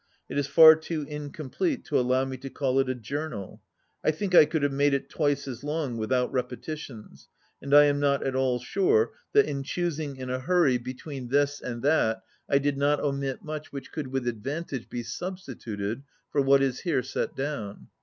It 0.27 0.39
is 0.39 0.47
far 0.47 0.75
too 0.75 1.03
incomplete 1.07 1.85
to 1.85 1.99
allow 1.99 2.25
me 2.25 2.35
to 2.37 2.49
call 2.49 2.79
it 2.79 2.89
a 2.89 2.95
Journal. 2.95 3.61
I 4.03 4.09
think 4.09 4.33
I 4.33 4.45
could 4.45 4.63
have 4.63 4.71
made 4.73 4.95
it 4.95 5.09
twice 5.11 5.47
as 5.47 5.63
long 5.63 5.95
without 5.95 6.33
repetitions, 6.33 7.27
and 7.61 7.71
I 7.71 7.83
am 7.83 7.99
not 7.99 8.25
at 8.25 8.35
all 8.35 8.57
sure 8.57 9.11
that 9.33 9.45
in 9.45 9.61
choosing 9.61 10.15
in 10.15 10.31
a 10.31 10.39
hurry 10.39 10.79
between 10.79 11.29
vii 11.29 11.33
this 11.33 11.61
and 11.61 11.83
that 11.83 12.23
I 12.49 12.57
did 12.57 12.79
not 12.79 12.99
omit 12.99 13.43
much 13.43 13.71
which 13.71 13.91
could 13.91 14.07
with 14.07 14.27
advantage 14.27 14.89
be 14.89 15.03
substituted 15.03 16.01
for 16.31 16.41
what 16.41 16.63
is 16.63 16.79
here 16.79 17.03
set 17.03 17.35
down. 17.35 17.89